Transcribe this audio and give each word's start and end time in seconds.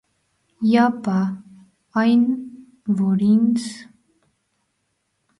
-Հապա 0.69 1.17
այն, 2.03 2.23
որ 3.01 3.21
ինձ… 3.27 3.67